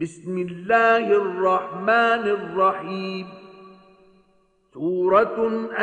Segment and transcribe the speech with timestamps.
[0.00, 3.26] بسم الله الرحمن الرحيم
[4.74, 5.38] سورة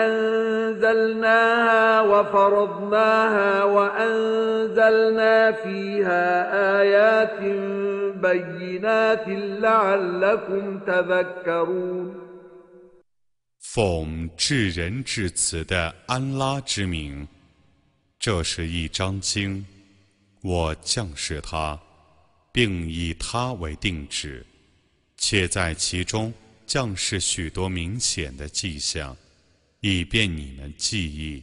[0.06, 6.26] أنزلناها وفرضناها وأنزلنا فيها
[6.82, 7.40] آيات
[8.26, 9.26] بينات
[9.64, 12.22] لعلكم تذكرون
[13.74, 17.28] 奉至仁至慈的安拉之名，
[18.20, 19.66] 这是一章经，
[20.44, 21.80] 我降示它，
[22.57, 24.43] 并以它为定旨，
[25.19, 26.33] 且在其中
[26.65, 29.15] 降示许多明显的迹象，
[29.81, 31.43] 以便你们记忆。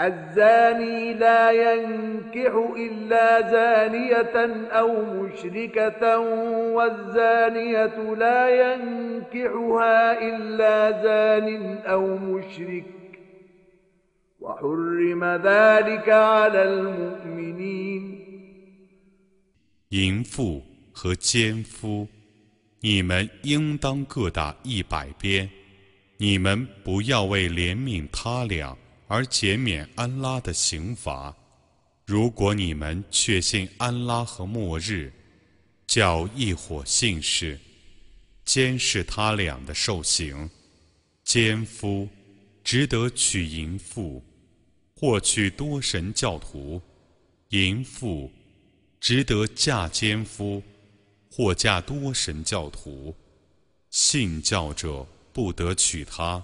[0.00, 4.36] الزاني لا ينكح إلا زانية
[4.70, 6.18] أو مشركة
[6.76, 12.84] والزانية لا ينكحها إلا زان أو مشرك
[14.40, 18.18] وحرم ذلك على المؤمنين
[19.90, 22.06] 淫妇和奸夫，
[22.80, 25.48] 你们应当各打一百鞭。
[26.18, 28.76] 你们不要为怜悯他俩。
[29.13, 31.37] 而减免安拉的刑罚。
[32.03, 35.13] 如果你们确信安拉和末日，
[35.85, 37.59] 叫一伙信士
[38.43, 40.49] 监视他俩的受刑。
[41.23, 42.09] 奸夫
[42.63, 44.23] 值得娶淫妇，
[44.95, 46.81] 或娶多神教徒；
[47.49, 48.31] 淫妇
[48.99, 50.63] 值得嫁奸夫，
[51.29, 53.15] 或嫁多神教徒。
[53.91, 56.43] 信教者不得娶她。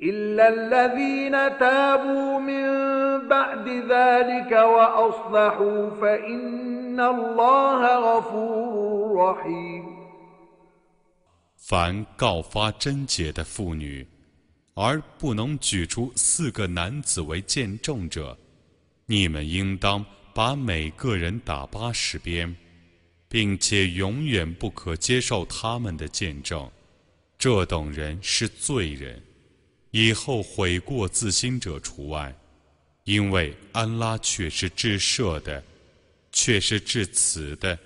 [0.00, 9.96] إلا الذين تابوا من بعد ذلك وأصلحوا فإن الله غفور رحيم
[11.56, 14.06] 凡告发贞洁的妇女，
[14.74, 18.36] 而不能举出四个男子为见证者，
[19.06, 22.54] 你们应当把每个人打八十鞭，
[23.28, 26.70] 并且永远不可接受他们的见证。
[27.38, 29.22] 这等人是罪人。
[29.90, 32.34] 以后悔过自新者除外，
[33.04, 35.62] 因为安拉却是至赦的，
[36.32, 37.78] 却是至慈的。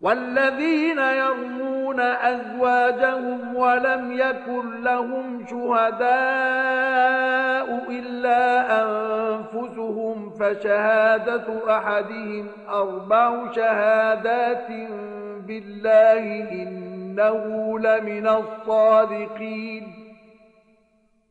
[0.00, 6.08] والذين يرمون أزواجهم ولم يكن لهم شهداء
[7.90, 8.42] إلا
[8.82, 11.46] أنفسهم فشهادة
[11.78, 14.68] أحدهم أربع شهادات
[15.46, 16.22] بالله
[16.52, 20.01] إنه لمن الصادقين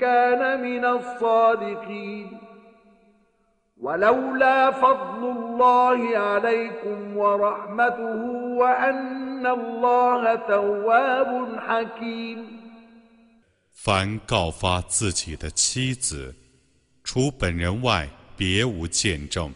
[0.00, 2.38] كان من الصادقين
[3.76, 8.20] ولولا فضل الله عليكم ورحمته
[8.60, 12.62] وأن الله تواب حكيم
[13.74, 16.32] 凡告发自己的妻子，
[17.02, 19.52] 除本人外别无见证，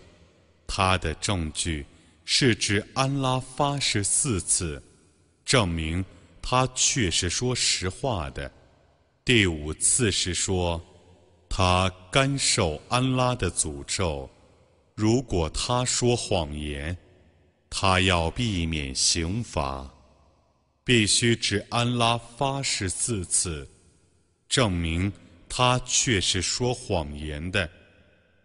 [0.67, 1.87] 他的证据
[2.25, 4.83] 是指安拉发誓四次，
[5.45, 6.05] 证明
[6.43, 8.51] 他确是说实话的。
[9.24, 10.84] 第五次是说，
[11.48, 14.28] 他甘受安拉的诅咒。
[14.96, 16.98] 如果他说谎言，
[17.70, 19.88] 他要避免刑罚，
[20.84, 23.70] 必须指安拉发誓四次，
[24.50, 25.12] 证明
[25.48, 27.70] 他确是说谎言的。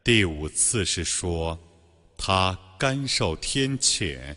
[0.05, 1.59] 第五次是说，
[2.19, 4.37] 他甘受天谴。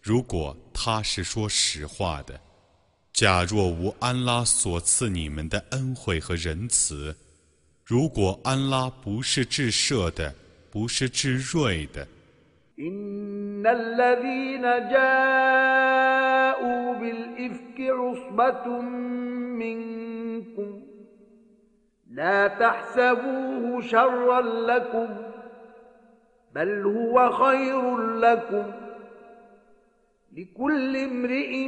[0.00, 2.40] 如果他是说实话的。
[3.13, 7.15] 假若无安拉所赐你们的恩惠和仁慈，
[7.85, 10.35] 如果安拉不是至赦的，
[10.71, 12.07] 不是至睿的。
[12.77, 18.81] إن الذين جاءوا بالإفك عصبة
[19.61, 20.81] منكم
[22.11, 25.07] لا تحسبوه شرا لكم
[26.53, 28.71] بل هو خير لكم
[30.33, 31.67] لكل امرئ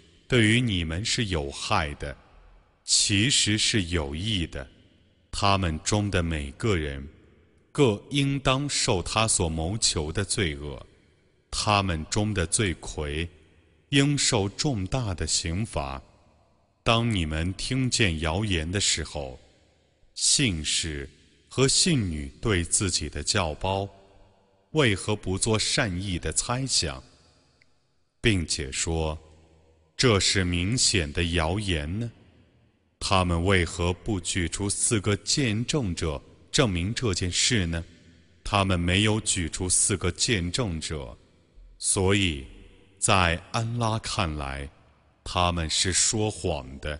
[0.31, 2.15] 对于你们是有害的，
[2.85, 4.65] 其实是有益的。
[5.29, 7.05] 他们中的每个人，
[7.69, 10.87] 各应当受他所谋求的罪恶。
[11.51, 13.27] 他们中的罪魁，
[13.89, 16.01] 应受重大的刑罚。
[16.81, 19.37] 当你们听见谣言的时候，
[20.13, 21.09] 信士
[21.49, 23.85] 和信女对自己的教包，
[24.69, 27.03] 为何不做善意的猜想，
[28.21, 29.19] 并且说
[29.95, 32.11] 这是明显的谣言呢？
[32.99, 36.21] 他们为何不举出四个见证者
[36.51, 37.83] 证明这件事呢？
[38.43, 41.17] 他们没有举出四个见证者。
[41.77, 42.45] 所以，
[42.99, 44.69] 在安拉看来，
[45.23, 46.99] 他们是说谎的。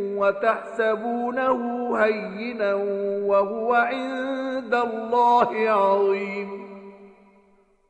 [0.20, 1.58] وتحسبونه
[2.04, 2.74] هينا
[3.30, 6.66] وهو عند الله عظيم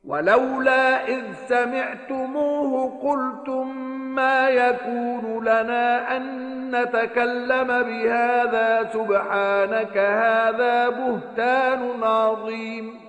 [0.03, 2.71] ولولا إذ سمعتموه
[3.01, 3.67] قلتم
[4.15, 6.23] ما يكون لنا أن
[6.71, 13.07] نتكلم بهذا سبحانك هذا بهتان عظيم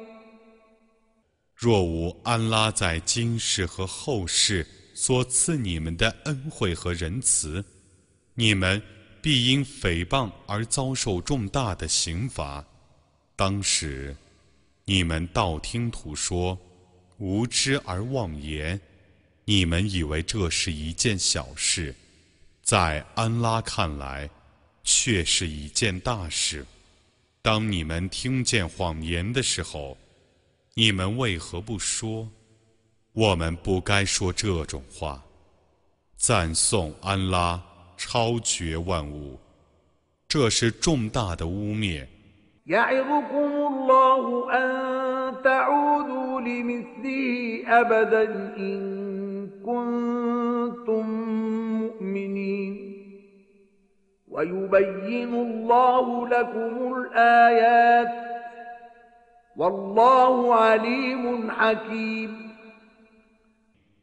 [1.61, 4.65] 若无安拉在今世和后世
[4.95, 7.65] 所赐你们的恩惠和仁慈，
[8.35, 8.81] 你们
[9.24, 12.62] 必因诽谤而遭受重大的刑罚。
[13.38, 14.14] 当时，
[14.84, 16.60] 你们道听途说，
[17.20, 18.78] 无知而妄言，
[19.46, 21.96] 你们以为这是一件小事，
[22.64, 24.30] 在安拉看来，
[24.84, 26.66] 却是一件大事。
[27.42, 29.98] 当你们听见谎言的时候，
[30.74, 32.30] 你们为何不说？
[33.14, 35.24] 我们不该说这种话，
[36.18, 37.64] 赞颂安拉
[38.06, 39.40] 超绝万物，
[40.28, 42.06] 这是重大的污蔑。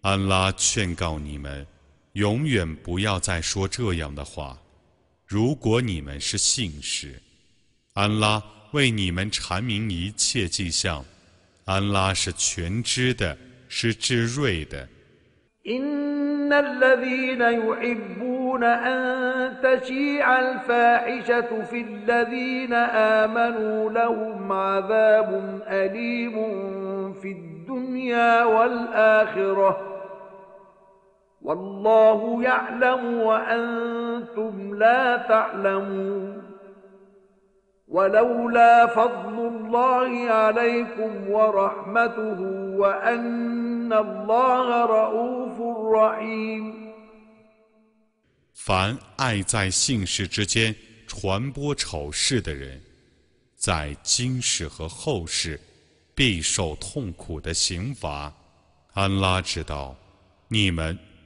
[0.03, 1.67] 安拉劝告你们，
[2.15, 4.59] 永远不要再说这样的话。
[5.27, 7.15] 如果你们是信士，
[7.95, 11.05] 安拉为你们阐明一切迹象。
[11.67, 13.39] 安拉是全知的，
[13.69, 14.89] 是智睿的。
[31.42, 36.44] والله يعلم وأنتم لا تعلمون
[37.88, 42.40] ولولا فضل الله عليكم ورحمته
[42.78, 45.58] وأن الله رؤوف
[45.94, 46.86] رحيم
[48.54, 50.76] 凡爱在信士之间
[51.06, 52.82] 传播丑事的人，
[53.56, 55.60] 在今世和后世。
[56.18, 58.34] 必受痛苦的刑罚。
[58.94, 59.94] 安拉知道，
[60.48, 60.98] 你们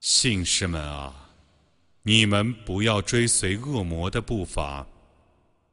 [0.00, 1.30] 信士们啊，
[2.02, 4.86] 你们不要追随恶魔的步伐。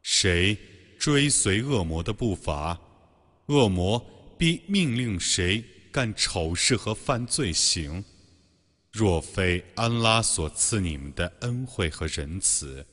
[0.02, 0.58] 谁
[1.00, 2.78] 追随恶魔的步伐，
[3.46, 4.04] 恶魔
[4.38, 8.04] 必命令谁干丑事和犯罪行。
[8.92, 12.86] 若非安拉所赐你们的恩惠和仁慈，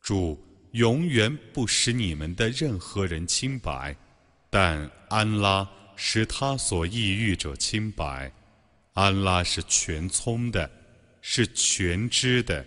[0.00, 0.36] 主
[0.72, 3.94] 永远不使你们的任何人清白，
[4.50, 5.68] 但安拉
[5.99, 8.31] 使他所抑郁者清白。
[8.93, 10.69] 安拉是全聪的，
[11.21, 12.65] 是全知的。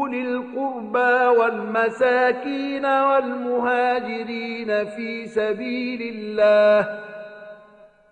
[0.00, 7.00] أولي القربى والمساكين والمهاجرين في سبيل الله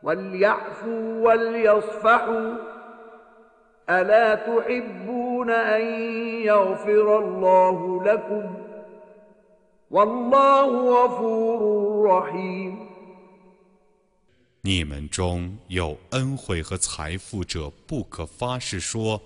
[0.03, 2.55] وليعفوا وليصفحوا
[3.91, 5.83] ألا تحبون أن
[6.43, 8.45] يغفر الله لكم
[9.91, 12.79] والله غفور رحيم
[14.63, 19.21] 你们中有恩惠和财富者，不可发誓说。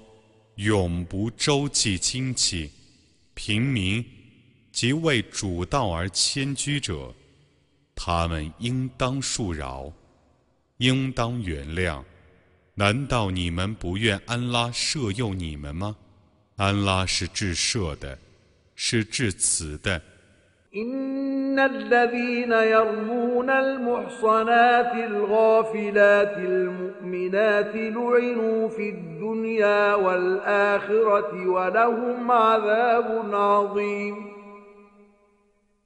[0.56, 2.70] 永不周济亲戚、
[3.32, 4.04] 平民
[4.70, 7.12] 及为主道而迁居者，
[7.94, 9.90] 他们应当恕饶，
[10.76, 12.04] 应当原谅。
[12.74, 15.96] 难道你们不愿安拉赦宥你们吗？
[16.56, 18.18] 安拉是至赦的，
[18.76, 20.00] 是至慈的。
[20.74, 34.32] إن الذين يرمون المحصنات الغافلات المؤمنات لعنوا في الدنيا والآخرة ولهم عذاب عظيم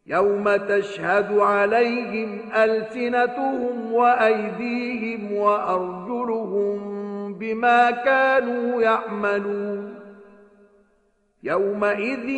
[0.07, 6.79] يوم تشهد عليهم ألسنتهم وأيديهم وأرجلهم
[7.35, 9.90] بما كانوا يعملون
[11.43, 12.29] يومئذ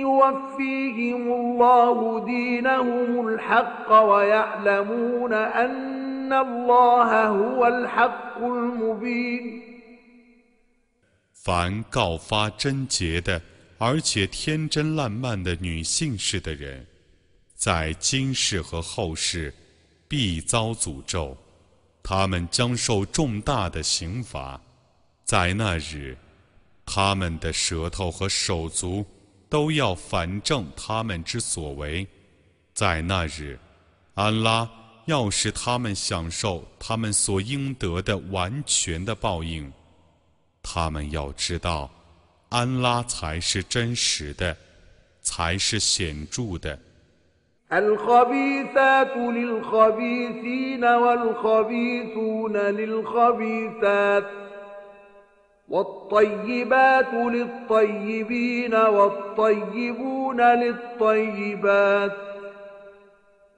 [0.00, 9.62] يوفيهم الله دينهم الحق ويعلمون أن الله هو الحق المبين
[11.34, 13.42] 凡告发贞洁的，
[13.78, 16.86] 而且天真烂漫的女性式的人，
[17.54, 19.52] 在今世和后世
[20.06, 21.36] 必遭诅咒，
[22.02, 24.60] 他们将受重大的刑罚。
[25.24, 26.16] 在那日。
[26.85, 29.05] 他们的舌头和手足
[29.49, 32.07] 都要反正他们之所为，
[32.73, 33.57] 在那日，
[34.13, 34.69] 安拉
[35.05, 39.71] 要使他们享受他们所应得的完全的报应。
[40.61, 41.89] 他们要知道，
[42.49, 44.55] 安拉才是真实的，
[45.21, 46.79] 才是显著的。
[55.68, 62.16] والطيبات للطيبين والطيبون للطيبات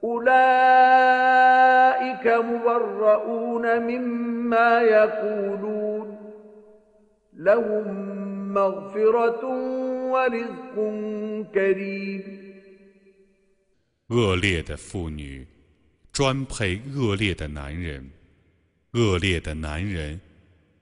[0.03, 1.05] أولئك
[2.27, 6.17] مبرؤون مما يقولون
[7.37, 7.87] لهم
[8.53, 9.43] مغفرة
[10.11, 10.75] ورزق
[11.53, 12.23] كريم
[14.09, 15.47] 恶劣的妇女
[16.11, 18.11] 专配恶劣的男人，
[18.91, 20.19] 恶劣的男人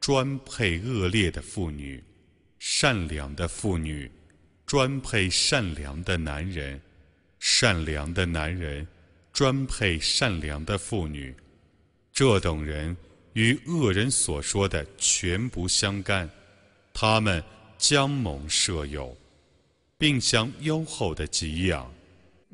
[0.07, 2.01] 专配恶劣的妇女，
[2.61, 4.09] 善良的妇女
[4.65, 6.81] 专配善良的男人，
[7.41, 8.87] 善良的男人
[9.33, 11.35] 专配善良的妇女。
[12.13, 12.97] 这等人
[13.33, 16.31] 与恶人所说的全不相干，
[16.95, 17.43] 他们
[17.77, 19.13] 将蒙舍友，
[19.99, 21.93] 并享优厚的给养。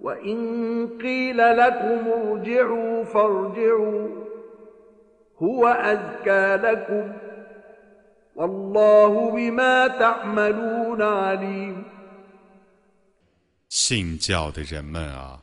[0.00, 4.08] وإن قيل لكم ارجعوا فارجعوا
[5.38, 7.12] هو أزكى لكم
[8.34, 11.84] والله بما تعملون عليم
[13.70, 15.40] 信教的人们啊，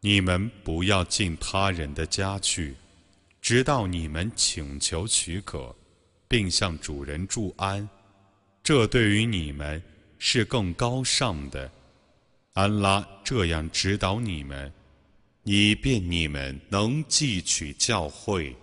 [0.00, 2.74] 你们不要进他人的家去，
[3.40, 5.74] 直到你们请求许可，
[6.28, 7.88] 并向主人祝安。
[8.62, 9.82] 这对于你们
[10.18, 11.70] 是更高尚的。
[12.55, 14.71] 安拉这样指导你们，
[15.43, 18.55] 以便你们能汲取教诲。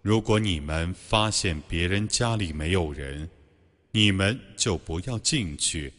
[0.00, 3.28] 如果你们发现别人家里没有人，
[3.90, 5.92] 你们就不要进去。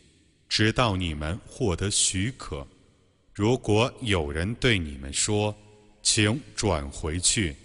[0.49, 2.65] 直到你们获得许可，
[3.35, 5.55] 如果有人对你们说
[6.01, 7.55] ：“请转回去”，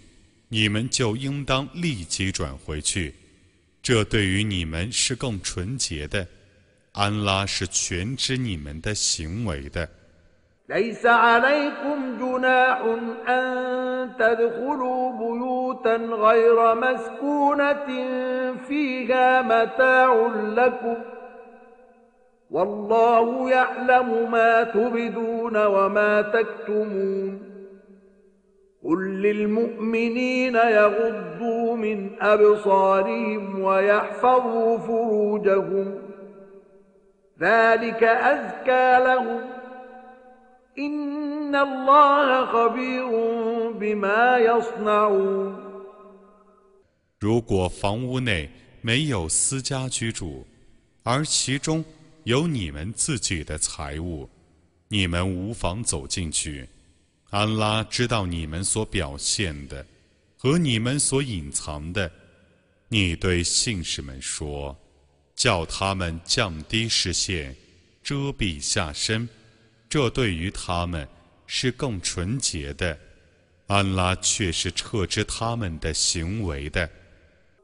[0.49, 3.15] 你们就应当立即转回去。
[3.81, 6.27] 这对于你们是更纯洁的。
[6.92, 9.88] 安拉是全知你们的行为的。
[22.50, 27.40] والله يعلم ما تبدون وما تكتمون
[28.84, 36.01] قل للمؤمنين يغضوا من أبصارهم ويحفظوا فروجهم
[37.42, 39.42] ذلك أزكى لهم
[40.78, 43.08] إن الله خبير
[43.78, 45.68] بما يصنعون
[47.20, 48.48] 如果房屋内
[48.80, 50.46] 没有私家居住，
[51.02, 51.84] 而其中
[52.24, 54.28] 有你们自己的财物，
[54.88, 56.68] 你们无妨走进去。
[57.30, 59.84] 安拉知道你们所表现的
[60.36, 62.10] 和你们所隐藏的。
[62.88, 64.81] 你对信士们说：“
[65.34, 67.54] 叫他们降低视线，
[68.02, 69.28] 遮蔽下身，
[69.88, 71.06] 这对于他们
[71.46, 72.98] 是更纯洁的。
[73.68, 76.88] 安拉却是撤知他们的行为的。”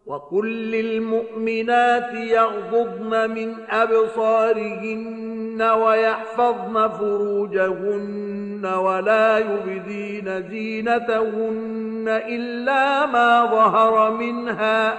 [0.07, 14.99] وقل للمؤمنات يغضضن من أبصارهن ويحفظن فروجهن ولا يبدين زينتهن إلا ما ظهر منها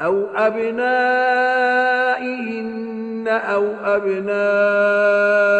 [0.00, 1.64] أو أبنائهن
[3.28, 5.54] أو أبناء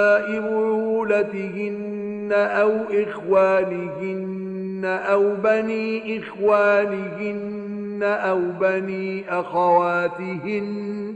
[1.14, 11.14] بعولتهن أو إخوانهن أو بني إخوانهن أو بني أخواتهن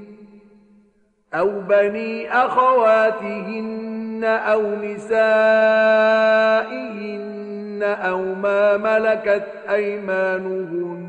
[1.34, 5.08] أو بني أخواتهن أو نسائهن
[7.82, 11.08] أو ما ملكت أيمانهن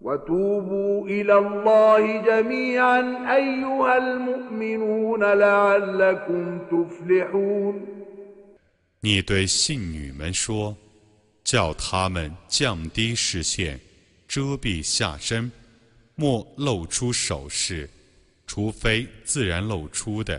[0.00, 3.00] وتوبوا إلى الله جميعا
[3.36, 7.86] أيها المؤمنون لعلكم تفلحون
[9.00, 13.80] 你对信女们说：“叫他们降低视线，
[14.28, 15.50] 遮蔽下身，
[16.14, 17.88] 莫露出首饰，
[18.46, 20.38] 除非自然露出的；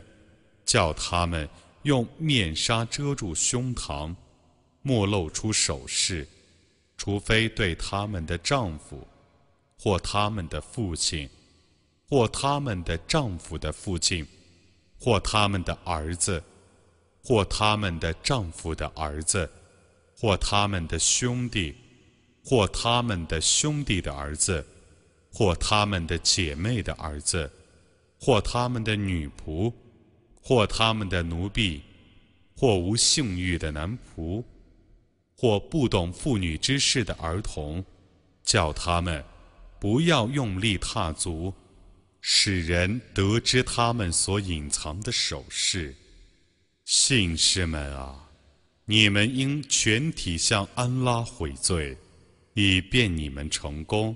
[0.64, 1.48] 叫他们
[1.84, 4.16] 用面纱遮住胸膛，
[4.82, 6.28] 莫露出首饰，
[6.98, 9.08] 除非对他们的丈夫。”
[9.83, 11.27] 或他们的父亲，
[12.07, 14.27] 或他们的丈夫的父亲，
[14.99, 16.43] 或他们的儿子，
[17.25, 19.51] 或他们的丈夫的儿子，
[20.15, 21.75] 或他们的兄弟，
[22.45, 24.63] 或他们的兄弟的儿子，
[25.33, 27.51] 或他们的姐妹的儿子，
[28.21, 29.73] 或他们的女仆，
[30.43, 31.81] 或他们的奴婢，
[32.55, 34.45] 或无性欲的男仆。
[35.35, 37.83] 或不懂妇女之事的儿童，
[38.45, 39.25] 叫他们
[39.80, 41.54] 不要用力踏足，
[42.22, 45.96] 使人得知他们所隐藏的首饰。
[46.86, 48.30] 信士们啊，
[48.86, 51.98] 你们应全体向安拉悔罪，
[52.54, 54.16] 以便你们成功。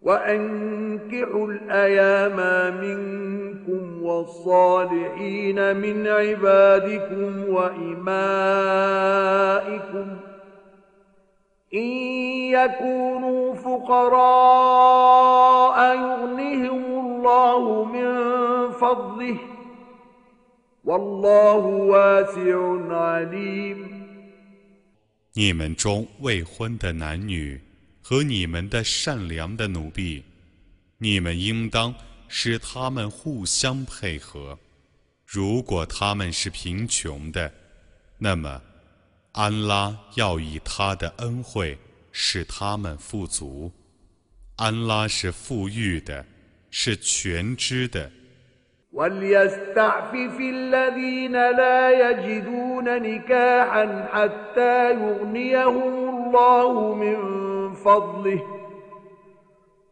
[0.00, 2.36] وأنكحوا الأيام
[2.80, 8.06] منكم والصالحين من عبادكم وإمائكم
[11.74, 11.88] إن
[12.50, 14.96] يكونوا فقراء
[15.96, 18.08] يغنهم الله من
[18.72, 19.38] فضله
[20.84, 22.56] والله واسع
[22.90, 23.78] عليم
[25.34, 27.60] 你们中未婚的男女
[28.00, 30.24] 和你们的善良的奴婢，
[30.96, 31.94] 你们应当
[32.28, 34.58] 使他们互相配合。
[35.26, 37.52] 如果他们是贫穷的，
[38.16, 38.62] 那么
[39.32, 41.78] 安拉要以他的恩惠
[42.10, 43.70] 使他们富足。
[44.56, 46.24] 安拉是富裕的，
[46.70, 48.10] 是全知的。
[48.92, 57.16] وليستعفف الذين لا يجدون نكاحا حتى يغنيهم الله من
[57.74, 58.40] فضله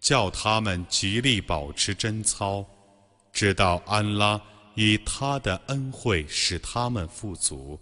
[0.00, 2.64] 叫他们极力保持贞操，
[3.32, 4.40] 直到安拉
[4.74, 7.78] 以他的恩惠使他们富足。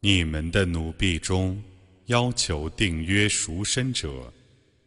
[0.00, 1.62] 你们的奴婢中
[2.06, 4.32] 要求订约赎身者，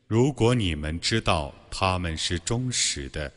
[0.08, 3.32] 如果你们知道他们是忠实的，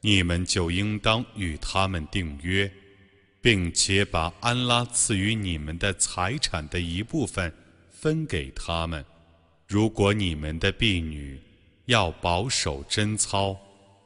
[0.00, 2.70] 你们就应当与他们订约，
[3.40, 7.52] 并且把安拉赐予你们的财产的一部分
[7.90, 9.04] 分给他们。
[9.66, 11.40] 如果你们的婢女
[11.87, 13.57] 要保守贞操，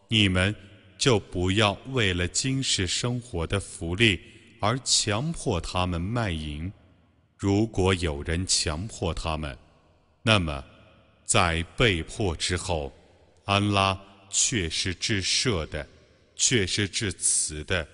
[0.08, 0.56] 你们
[0.98, 4.20] 就不要为了今世生活的福利
[4.60, 6.72] 而强迫他们卖淫。
[7.38, 9.56] 如果有人强迫他们，
[10.24, 10.64] 那么
[11.24, 12.92] 在被迫之后，
[13.46, 13.96] 安拉
[14.30, 15.86] 却是至赦的，
[16.36, 17.88] 却是至慈的。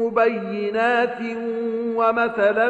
[0.00, 1.18] مبينات
[1.98, 2.68] ومثلا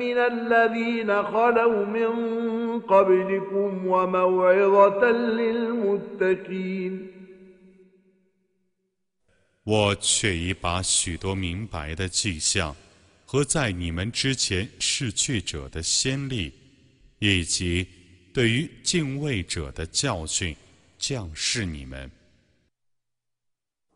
[0.00, 7.12] من الذين خلوا من قبلكم وموعظة للمتقين
[9.64, 12.76] 我却已把许多明白的迹象
[13.24, 16.52] 和在你们之前逝去者的先例，
[17.18, 17.86] 以及
[18.32, 20.54] 对于敬畏者的教训
[20.98, 22.08] 降示你们。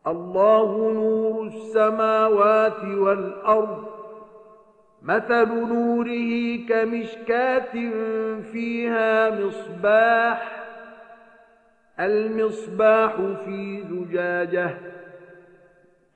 [0.03, 3.94] الله نور السماوات والأرض
[5.06, 7.72] مثل نوره كمشكاة
[8.52, 10.62] فيها مصباح
[12.00, 14.70] المصباح في زجاجة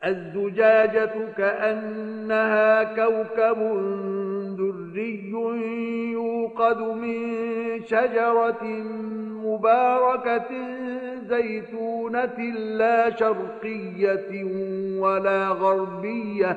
[0.04, 3.58] الزجاجة كأنها كوكب
[4.58, 5.30] دري
[6.12, 7.20] يوقد من
[7.84, 8.64] شجرة
[9.44, 10.48] مباركة
[11.28, 14.44] زيتونة لا شرقية
[15.00, 16.56] ولا غربية.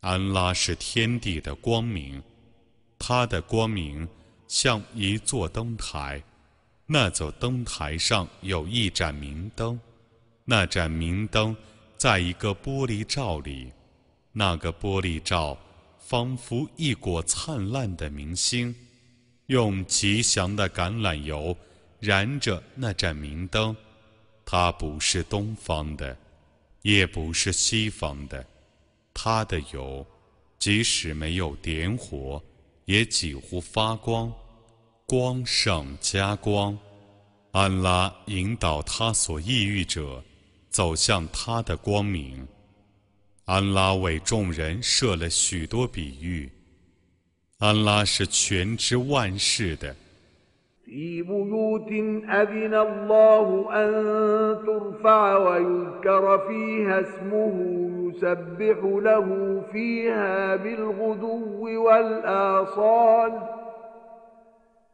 [0.00, 2.22] 安拉是天地的光明，
[2.96, 4.08] 他的光明
[4.46, 6.22] 像一座灯台，
[6.86, 9.78] 那座灯台上有一盏明灯，
[10.44, 11.56] 那盏明灯
[11.96, 13.72] 在一个玻璃罩里，
[14.30, 15.58] 那个玻璃罩
[15.98, 18.72] 仿佛一果灿烂的明星。
[19.46, 21.56] 用吉祥的橄榄油
[21.98, 23.76] 燃着那盏明灯，
[24.52, 26.16] 它不是东方的，
[26.82, 28.44] 也不是西方的，
[29.14, 30.04] 它的油
[30.58, 32.42] 即使没有点火，
[32.84, 34.32] 也几乎发光，
[35.06, 36.76] 光上加光。
[37.52, 40.20] 安拉引导他所抑郁者
[40.68, 42.44] 走向他的光明。
[43.44, 46.50] 安拉为众人设了许多比喻。
[47.58, 49.94] 安拉是全知万事的。
[50.90, 51.92] في بيوت
[52.30, 53.92] أذن الله أن
[54.66, 57.54] ترفع ويذكر فيها اسمه
[58.08, 63.32] يسبح له فيها بالغدو والآصال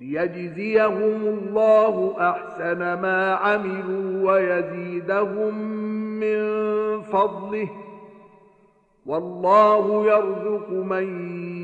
[0.00, 5.54] ليجزيهم الله أحسن ما عملوا ويزيدهم
[6.20, 6.38] من
[7.02, 7.68] فضله
[9.06, 11.06] والله يرزق من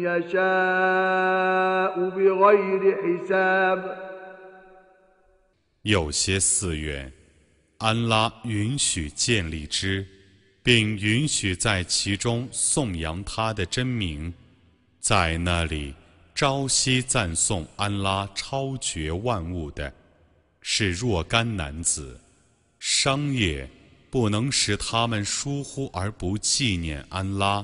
[0.03, 3.97] يشاء بغير حساب
[5.83, 7.13] 有些寺院，
[7.79, 10.05] 安拉允许建立之，
[10.63, 14.35] 并允许在其中颂扬他的真名，
[14.99, 15.95] 在那里。
[16.42, 19.94] 朝夕赞颂安拉超绝万物的，
[20.60, 22.20] 是若干男子。
[22.80, 23.70] 商业
[24.10, 27.64] 不能使他们疏忽而不纪念安拉，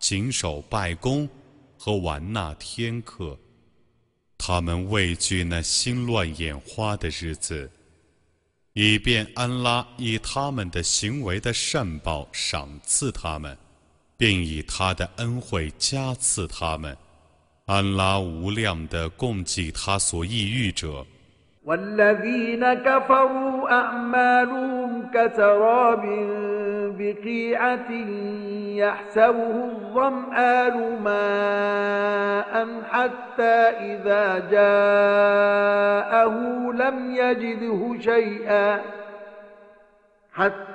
[0.00, 1.28] 谨守拜功
[1.78, 3.38] 和玩纳天课。
[4.36, 7.70] 他们畏惧那心乱眼花的日子，
[8.72, 13.56] 以便安拉以他们的行为的善报赏赐他们，
[14.16, 16.98] 并以他的恩惠加赐他们。
[17.69, 21.05] 安拉无量的供给他所抑郁者。
[21.65, 26.01] والذين كفروا أعمالهم كسراب
[26.97, 27.91] بقيعة
[28.75, 33.55] يحسبه الظمآن ماء حتى
[33.91, 36.35] إذا جاءه
[36.73, 38.81] لم يجده شيئا
[40.33, 40.68] حتى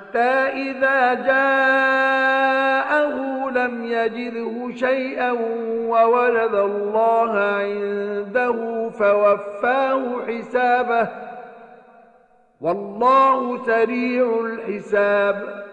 [0.52, 3.16] إذا جاءه
[3.50, 5.32] لم يجده شيئا
[5.88, 11.08] وولد الله عنده فوفاه حسابه.
[12.60, 15.66] والله سريع الحساب.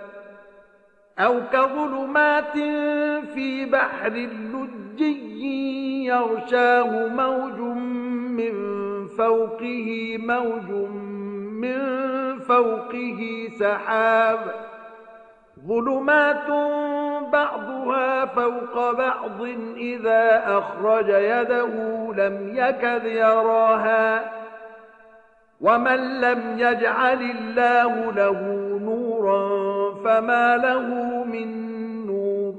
[1.20, 2.54] أو كظلمات
[3.34, 7.60] في بحر لجي يغشاه موج
[8.30, 8.54] من
[9.08, 10.70] فوقه موج
[11.62, 11.80] من
[12.49, 14.41] فوقه سحاب
[15.67, 16.49] ظلمات
[17.33, 19.43] بعضها فوق بعض
[19.77, 21.73] إذا أخرج يده
[22.15, 24.33] لم يكد يراها
[25.61, 28.41] ومن لم يجعل الله له
[28.79, 29.43] نورا
[30.05, 30.87] فما له
[31.25, 31.49] من
[32.07, 32.55] نور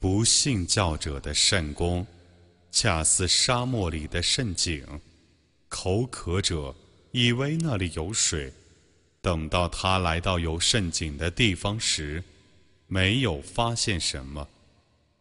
[0.00, 2.06] 不信教者的圣功，
[2.70, 5.00] 恰似沙漠里的圣井。
[5.70, 6.74] 口渴者
[7.11, 8.53] 以为那里有水，
[9.21, 12.23] 等到他来到有圣井的地方时，
[12.87, 14.47] 没有发现什么，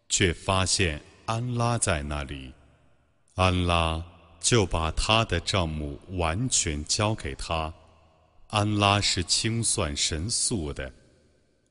[0.09, 2.53] 却发现安拉在那里。
[3.35, 4.05] 安拉
[4.41, 7.73] 就把他的账目完全交给他。
[8.49, 10.93] 安拉是清算神速的。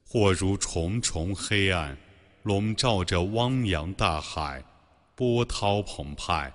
[0.09, 1.97] 或如重重黑暗
[2.43, 4.63] 笼罩着汪洋大海，
[5.15, 6.49] 波涛澎湃，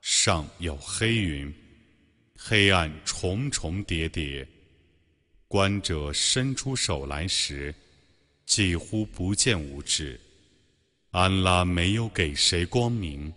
[0.00, 1.54] 上有黑云。
[2.38, 4.46] 黑暗重重叠叠，
[5.48, 7.74] 观者伸出手来时，
[8.44, 10.20] 几乎不见五指。
[11.10, 13.32] 安拉没有给谁光明，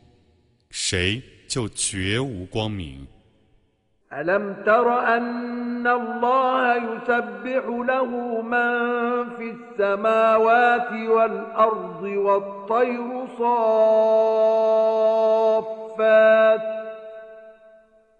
[0.69, 3.07] 谁就绝无光明。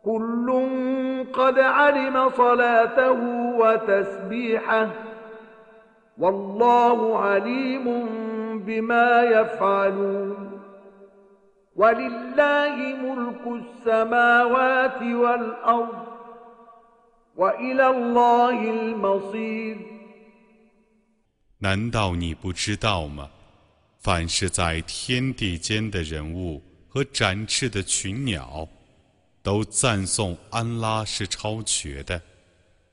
[0.09, 0.49] كل
[1.33, 3.21] قد علم صلاته
[3.61, 4.91] وتسبيحه
[6.19, 7.87] والله عليم
[8.59, 10.61] بما يفعلون
[11.77, 16.07] ولله ملك السماوات والأرض
[17.37, 19.77] وإلى الله المصير
[21.59, 23.31] 难道你不知道吗？
[24.03, 28.69] 凡是在天地间的人物和展翅的群鸟。
[29.43, 32.21] 都赞颂安拉是超绝的。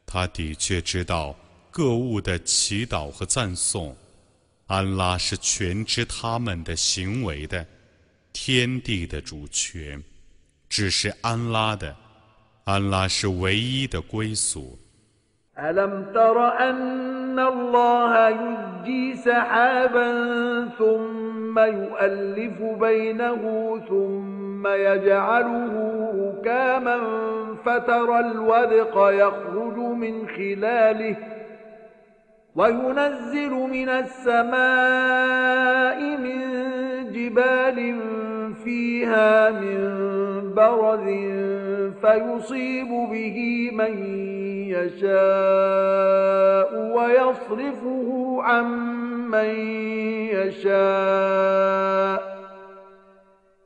[0.05, 1.35] 他的确知道
[1.69, 3.95] 各物的祈祷和赞颂。
[4.67, 7.65] 安拉是全知他们的行为的，
[8.31, 10.01] 天地的主权
[10.69, 11.95] 只是安拉的。
[12.63, 14.77] 安拉是唯一的归宿。
[15.57, 20.07] ألم تر أن الله يجي سحابا
[20.79, 23.43] ثم يؤلف بينه
[23.89, 25.72] ثم يجعله
[26.16, 26.98] ركاما
[27.64, 31.16] فترى الودق يخرج من خلاله
[32.56, 34.56] وينزل من السماء
[36.16, 36.40] من
[37.12, 38.00] جبال
[38.64, 39.78] فيها من
[40.54, 41.06] برد
[42.00, 44.04] فيصيب به من
[44.68, 48.66] يشاء ويصرفه عن
[49.30, 49.50] من
[50.30, 52.35] يشاء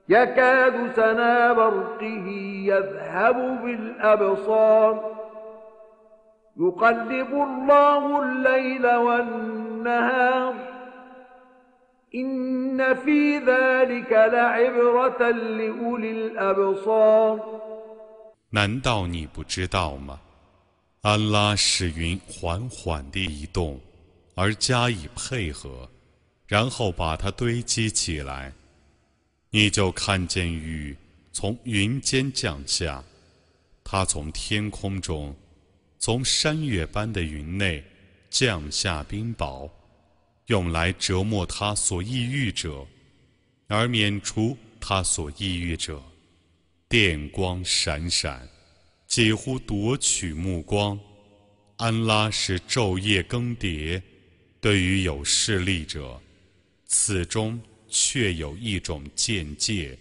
[0.09, 2.27] يكاد سنا برقه
[2.71, 5.15] يذهب بالأبصار
[6.57, 10.53] يقلب الله الليل والنهار
[12.15, 17.39] إن في ذلك لعبرة لأولي الأبصار
[18.51, 20.19] 难道你不知道吗？
[21.01, 23.79] 安拉使云缓缓地移动，
[24.35, 25.89] 而加以配合，
[26.47, 28.53] 然后把它堆积起来，
[29.50, 30.96] 你就看见雨
[31.32, 33.04] 从云间降下，
[33.82, 35.34] 它从天空中。
[35.98, 37.84] 从山岳般的云内
[38.30, 39.70] 降下冰雹，
[40.46, 42.86] 用来折磨他所抑郁者，
[43.66, 46.02] 而免除他所抑郁者。
[46.88, 48.48] 电光闪闪，
[49.06, 50.98] 几乎夺取目光。
[51.76, 54.00] 安拉是昼夜更迭，
[54.60, 56.18] 对于有势力者，
[56.86, 59.97] 此中却有一种见解。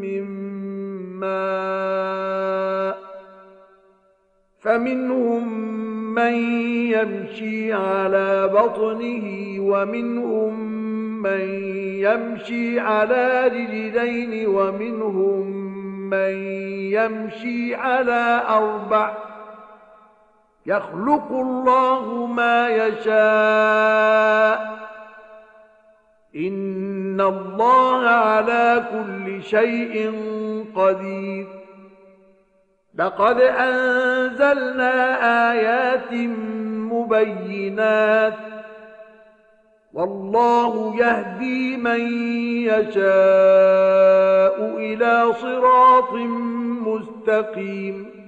[0.00, 0.24] من
[1.20, 2.98] ماء
[4.60, 5.48] فمنهم
[6.14, 6.34] من
[6.90, 10.76] يمشي على بطنه ومنهم
[11.22, 11.40] من
[12.00, 15.46] يمشي على رجلين ومنهم
[16.10, 16.32] من
[16.92, 19.29] يمشي على أربع
[20.65, 24.71] يخلق الله ما يشاء.
[26.35, 30.13] إن الله على كل شيء
[30.75, 31.47] قدير.
[32.95, 34.91] لقد أنزلنا
[35.51, 36.13] آيات
[36.91, 38.33] مبينات.
[39.93, 41.99] والله يهدي من
[42.63, 42.95] يشاء
[44.77, 46.13] إلى صراط
[46.85, 48.20] مستقيم.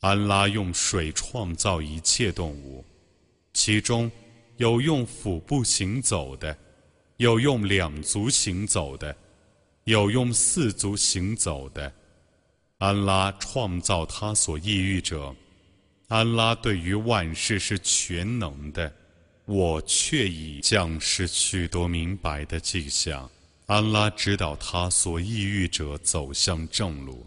[0.00, 2.82] 安拉用水创造一切动物，
[3.52, 4.10] 其中
[4.56, 6.56] 有用腹部行走的，
[7.18, 9.14] 有用两足行走的，
[9.84, 11.92] 有用四足行走的。
[12.78, 15.36] 安拉创造他所抑郁者，
[16.08, 18.90] 安拉对于万事是全能的。
[19.44, 23.28] 我却已降示许多明白的迹象。
[23.66, 27.26] 安拉指导他所抑郁者走向正路。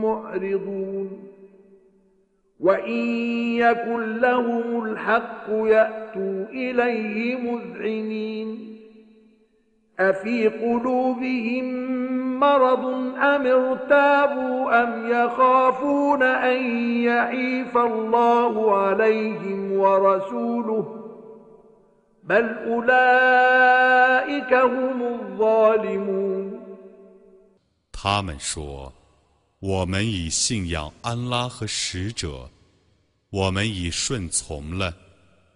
[0.00, 1.30] معرضون
[2.60, 3.06] وإن
[3.56, 8.76] يكن لهم الحق يأتوا إليه مذعنين
[10.00, 11.90] أفي قلوبهم
[12.40, 12.84] مرض
[13.16, 16.62] أم ارتابوا أم يخافون أن
[17.04, 20.96] يعيف الله عليهم ورسوله
[22.24, 26.50] بل أولئك هم الظالمون
[27.92, 28.94] 他们说：“
[29.67, 32.47] 我们已信仰安拉和使者，
[33.31, 34.95] 我们已顺从了。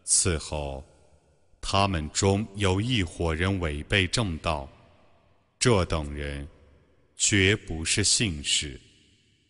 [0.04, 0.84] 此后，
[1.62, 4.68] 他们中有一伙人违背正道，
[5.60, 6.48] 这等人
[7.16, 8.82] 绝不是信士。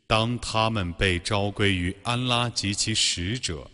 [0.06, 3.66] 当他们被召归于安拉及其使者，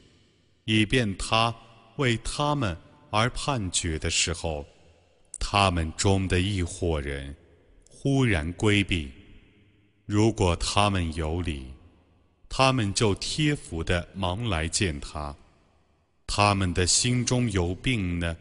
[0.65, 1.51] 以便他
[1.95, 2.77] 为他们
[3.09, 4.63] 而判决的时候，
[5.39, 7.35] 他们中的一伙人。”
[7.89, 9.11] 忽然规避，
[10.05, 11.73] 如果他们有理，
[12.47, 15.35] 他们就贴服的忙来见他；
[16.27, 18.37] 他们的心中有病呢，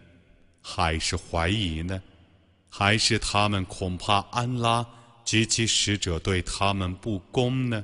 [0.60, 2.02] 还是怀疑呢？
[2.68, 4.84] 还是他们恐怕安拉
[5.24, 7.82] 及其使者对他们不公呢？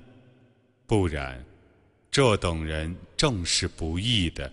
[0.87, 1.43] 不然，
[2.11, 4.53] 这等人正是不义的。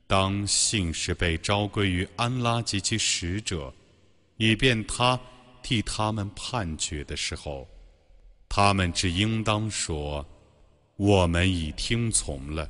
[0.06, 3.72] 当信是被召归于安拉及其使者，
[4.36, 5.18] 以便他
[5.62, 7.66] 替他们判决的时候，
[8.48, 12.68] 他们只应当说：“我们已听从了。”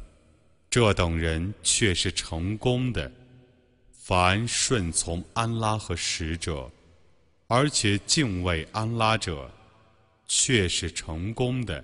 [0.70, 3.12] 这等人却是成功的。
[3.92, 6.70] 凡顺从安拉和使者，
[7.48, 9.50] 而且敬畏安拉者，
[10.26, 11.84] 却是成功的。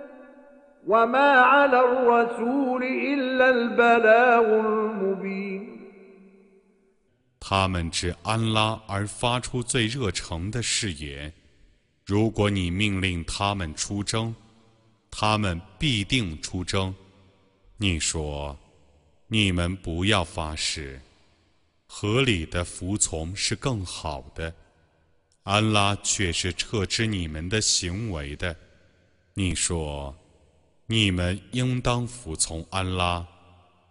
[7.39, 11.31] 他们指安拉而发出最热诚的誓言：
[12.03, 14.33] 如果你命令他们出征，
[15.11, 16.93] 他们必定出征。
[17.77, 18.57] 你说：
[19.27, 20.99] 你们不要发誓，
[21.85, 24.51] 合理的服从是更好的。
[25.43, 28.55] 安拉却是撤知你们的行为的。
[29.35, 30.15] 你说。
[30.91, 33.25] 你们应当服从安拉，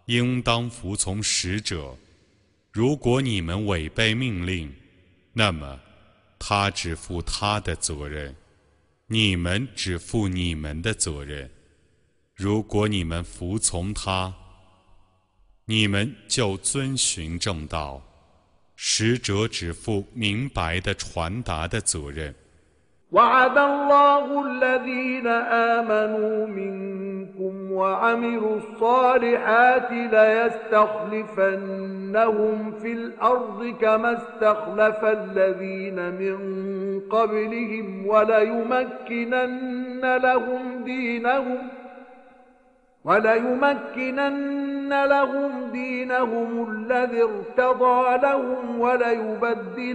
[0.05, 1.97] 应当服从使者。
[2.71, 4.71] 如果你们违背命令，
[5.33, 5.79] 那么
[6.37, 8.35] 他只负他的责任，
[9.07, 11.49] 你们只负你们的责任。
[12.35, 14.31] 如果你们服从他，
[15.65, 17.99] 你们就遵循正道，
[18.75, 22.35] 使者只负明白的传达的责任。
[23.11, 31.11] وعد الله الذين آمنوا منكم وعملوا الصالحات ليستخلفنهم
[32.71, 36.37] في الأرض كما استخلف الذين من
[37.09, 41.67] قبلهم وليمكنن لهم دينهم
[43.05, 49.91] وليمكنن لهم دينهم الذي ارتضى لهم وليبدلنهم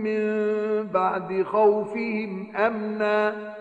[0.00, 3.54] من بعد خوفهم أمنا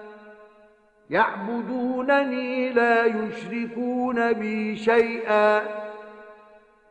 [1.09, 5.61] يعبدونني لا يشركون بي شيئا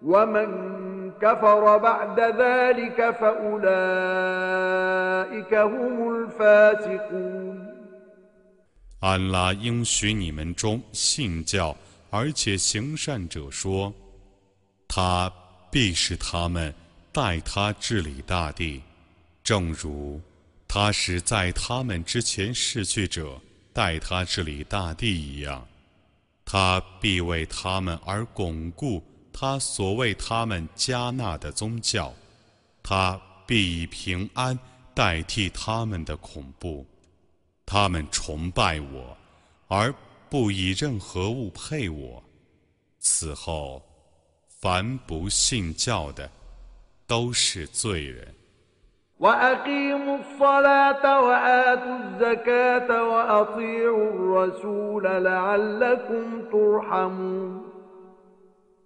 [0.02, 3.64] ومن كفر بعد ذلك فأولئك
[5.54, 7.64] هم الفاسقون
[9.00, 11.76] 安拉应许你们中信教
[12.08, 13.92] 而且行善者说：“
[14.88, 15.30] 他
[15.70, 16.72] 必使他们
[17.12, 18.80] 代他治理大地。”
[19.49, 20.21] 正如
[20.67, 23.41] 他使在他们之前逝去者
[23.73, 25.67] 代他治理大地一样，
[26.45, 32.13] 他必为他们而巩固他所为他们加纳的宗教，
[32.83, 34.55] 他必以平安
[34.93, 36.85] 代替他们的恐怖。
[37.65, 39.17] 他们崇拜我，
[39.67, 39.91] 而
[40.29, 42.23] 不以任何物配我。
[42.99, 43.83] 此后，
[44.47, 46.31] 凡不信教的，
[47.07, 48.31] 都是罪人。
[49.18, 57.62] وأقيموا الصلاة وآتوا الزكاة وأطيعوا الرسول لعلكم ترحمون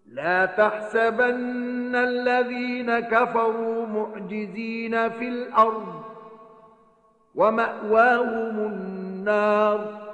[0.07, 6.03] لا تحسبن الذين كفروا معجزين في الأرض
[7.35, 10.09] ومأواهم النار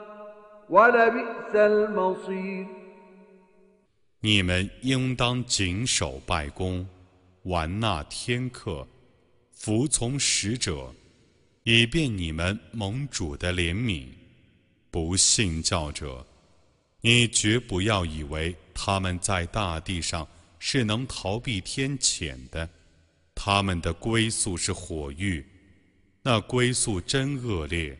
[0.70, 2.66] ولبئس المصير
[4.22, 6.86] 你们应当谨守拜功，
[7.42, 8.86] 完纳天课。
[9.59, 10.95] 服从使者，
[11.63, 14.05] 以便你们盟主的怜悯。
[14.89, 16.25] 不信教者，
[17.01, 20.25] 你绝不要以为他们在大地上
[20.59, 22.69] 是能逃避天谴的，
[23.35, 25.45] 他们的归宿是火狱，
[26.23, 27.99] 那归宿真恶劣。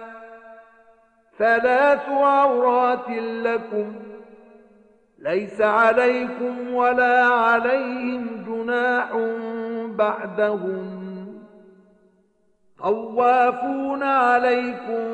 [1.40, 3.94] ثلاث عورات لكم
[5.18, 9.12] ليس عليكم ولا عليهم جناح
[9.96, 11.06] بعدهم
[12.78, 15.06] طوافون عليكم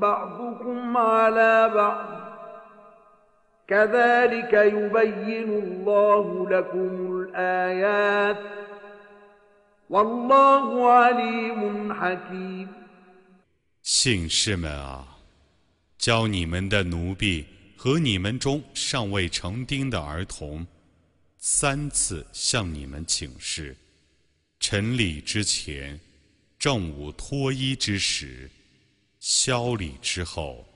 [0.00, 2.06] بعضكم على بعض
[3.68, 8.36] كذلك يبين الله لكم الآيات
[9.90, 12.68] والله عليم حكيم
[13.82, 15.09] 信士们啊！
[16.01, 17.45] 教你们的奴婢
[17.77, 20.65] 和你们中尚未成丁的儿童，
[21.37, 23.77] 三次向你们请示。
[24.59, 25.99] 晨礼之前，
[26.57, 28.49] 正午脱衣之时，
[29.19, 30.67] 宵礼之后，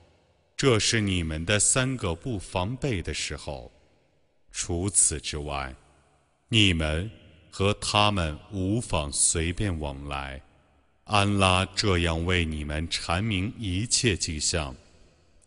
[0.56, 3.72] 这是你们的三个不防备的时候。
[4.52, 5.74] 除此之外，
[6.48, 7.10] 你们
[7.50, 10.40] 和他们无妨随便往来。
[11.02, 14.72] 安拉这样为你们阐明一切迹象。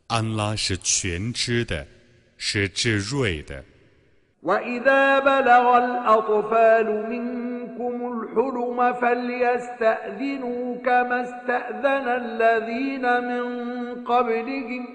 [0.09, 1.87] 安拉是全知的，
[2.37, 3.65] 是至睿的。
[4.43, 13.45] وإذا بلغ الأطفال منكم الحلم فليستأذنوا كما استأذن الذين من
[14.05, 14.87] قبلهم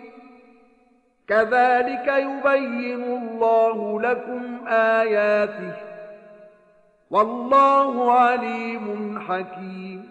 [1.28, 5.74] كذلك يبين الله لكم آياته
[7.10, 10.10] والله عليم حكيم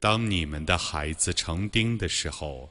[0.00, 2.70] 当你们的孩子成丁的时候，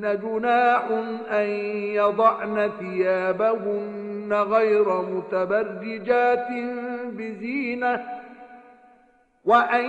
[0.00, 0.84] جناح
[1.30, 1.48] أن
[1.94, 6.48] يضعن ثيابهن غير متبرجات
[7.16, 8.04] بزينة
[9.44, 9.84] وأن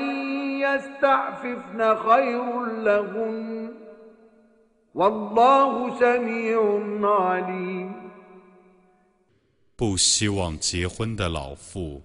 [0.59, 3.73] يستعففن خير لهن
[4.93, 6.59] والله سميع
[7.01, 7.93] عليم
[9.75, 12.01] 不希望结婚的老妇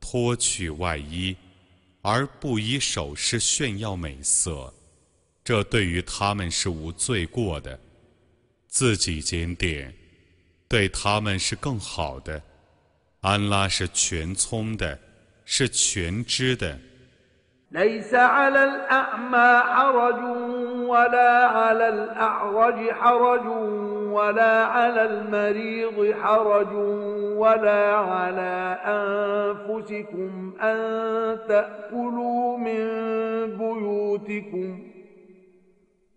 [0.00, 1.36] 脱去外衣，
[2.02, 4.72] 而不以首饰炫耀美色，
[5.48, 7.78] 这对于他们是无罪过的。
[8.66, 9.94] 自己检点，
[10.66, 12.42] 对他们是更好的。
[13.20, 14.98] 安拉是全聪的，
[15.44, 16.78] 是全知的。
[17.70, 20.20] ليس على الأعمى حرج
[20.86, 23.46] ولا على الأعرج حرج
[24.12, 26.72] ولا على المريض حرج
[27.36, 30.78] ولا على أنفسكم أن
[31.48, 32.82] تأكلوا من
[33.58, 34.68] بيوتكم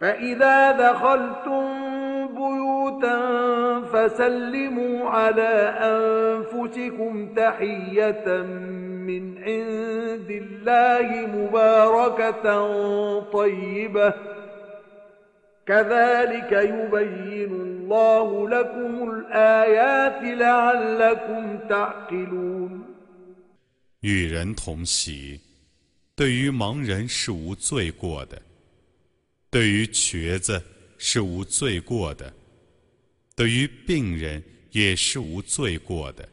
[0.00, 1.64] فإذا دخلتم
[2.26, 3.18] بيوتا
[3.92, 8.42] فسلموا على أنفسكم تحية
[9.08, 12.46] من عند الله مباركة
[13.20, 14.14] طيبة
[15.66, 22.82] كذلك يبين الله لكم الآيات لعلكم تعقلون
[24.02, 25.40] 与人同喜，
[26.14, 28.40] 对于盲人是无罪过的，
[29.51, 30.63] 对于瘸子
[30.97, 32.33] 是无罪过的，
[33.35, 34.41] 对于病人
[34.71, 36.27] 也是无罪过的。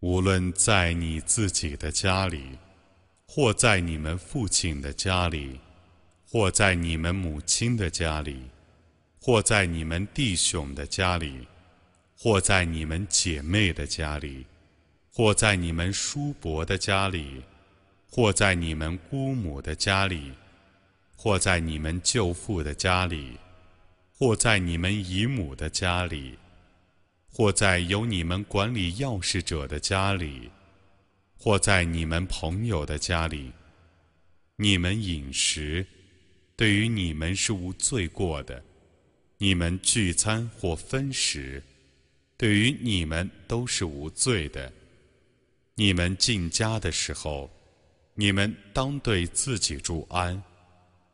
[0.00, 2.42] 无论在你自己的家里，
[3.26, 5.60] 或在你们父亲的家里，
[6.26, 8.40] 或在你们母亲的家里，
[9.20, 11.46] 或在你们弟兄的家里，
[12.16, 14.46] 或在你们姐妹的家里，
[15.12, 17.42] 或在你们叔伯的家里，
[18.10, 20.32] 或在你们姑母的家里，
[21.26, 23.32] 或在你们舅父的家里，
[24.16, 26.38] 或在你们姨母的家里。
[27.28, 30.48] 或在有你们管理钥匙者的家里，
[31.36, 33.50] 或在你们朋友的家里，
[34.54, 35.84] 你们饮食，
[36.54, 38.62] 对于你们是无罪过的；
[39.38, 41.60] 你们聚餐或分食，
[42.36, 44.72] 对于你们都是无罪的。
[45.74, 47.50] 你们进家的时候，
[48.14, 50.40] 你们当对自己住安，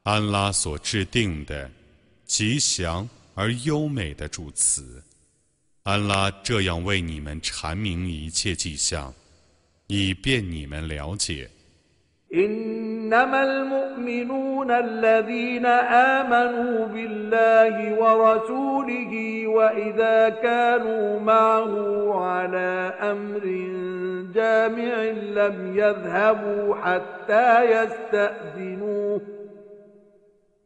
[0.03, 1.69] 安拉所制定的
[2.25, 5.03] 吉祥而优美的祝词。
[5.83, 9.13] 安拉这样为你们阐明一切迹象，
[9.87, 11.49] 以便你们了解。
[12.33, 21.71] إنما المؤمنون الذين آمنوا بالله ورسوله وإذا كانوا معه
[22.19, 23.43] على أمر
[24.35, 24.95] جامع
[25.39, 29.21] لم يذهبوا حتى يستأذنوه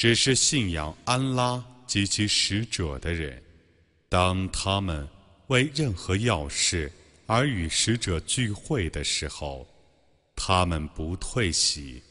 [0.00, 3.42] 只是信仰安拉及其使者的人，
[4.08, 5.06] 当他们
[5.48, 6.90] 为任何要事
[7.26, 9.68] 而与使者聚会的时候，
[10.34, 12.02] 他们不退席，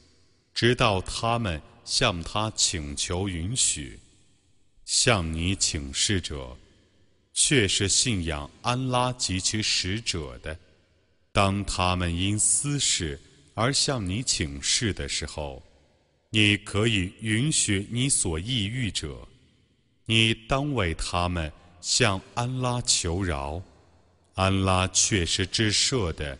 [0.53, 3.99] 直到他们向他请求允许。
[4.85, 6.55] 向你请示者，
[7.33, 10.55] 却是信仰安拉及其使者的。
[11.31, 13.19] 当他们因私事
[13.55, 15.63] 而向你请示的时候，
[16.31, 19.27] 你可以允许你所抑郁者，
[20.05, 21.51] 你当为他们
[21.81, 23.59] 向安拉求饶，
[24.35, 26.37] 安拉却是至赦的，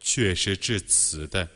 [0.00, 1.46] 却是至慈的。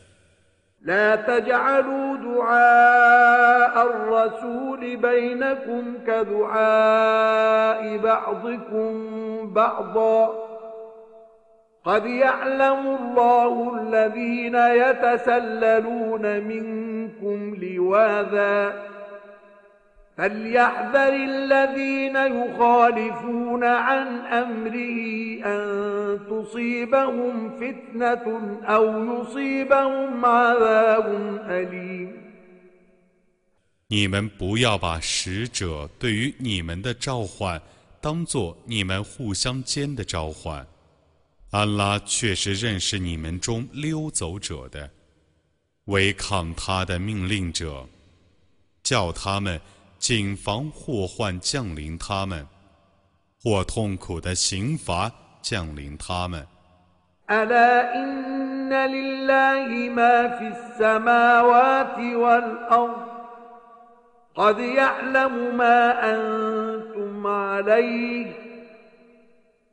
[11.84, 18.82] قد يعلم الله الذين يتسللون منكم لواذا
[20.16, 25.00] فليحذر الذين يخالفون عن امره
[25.46, 28.24] ان تصيبهم فتنه
[28.64, 31.06] او يصيبهم عذاب
[31.48, 32.26] اليم
[33.88, 37.60] 你们不要把使者对于你们的召唤
[38.00, 40.66] 当作你们互相间的召唤。
[41.51, 44.89] 安拉确实认识你们中溜走者的，
[45.85, 47.85] 违抗他的命令者，
[48.81, 49.59] 叫他们
[49.99, 52.47] 谨防祸患降临他们，
[53.43, 56.47] 或痛苦的刑罚降临他们。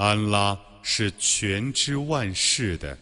[0.00, 2.96] 安拉是全知万事的。